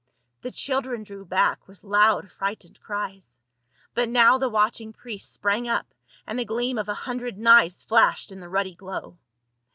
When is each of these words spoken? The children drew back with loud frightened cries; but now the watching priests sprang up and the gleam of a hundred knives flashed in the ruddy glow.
The 0.41 0.49
children 0.49 1.03
drew 1.03 1.23
back 1.25 1.67
with 1.67 1.83
loud 1.83 2.31
frightened 2.31 2.81
cries; 2.81 3.37
but 3.93 4.09
now 4.09 4.39
the 4.39 4.49
watching 4.49 4.93
priests 4.93 5.31
sprang 5.31 5.67
up 5.67 5.93
and 6.25 6.39
the 6.39 6.43
gleam 6.45 6.79
of 6.79 6.89
a 6.89 6.95
hundred 7.05 7.37
knives 7.37 7.83
flashed 7.83 8.31
in 8.31 8.39
the 8.39 8.49
ruddy 8.49 8.73
glow. 8.73 9.19